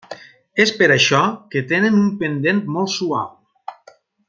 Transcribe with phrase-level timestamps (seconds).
[0.63, 1.19] És per això
[1.55, 3.31] que tenen un pendent molt suau.